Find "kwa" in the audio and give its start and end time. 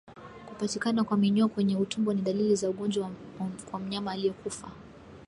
1.03-1.17, 3.71-3.79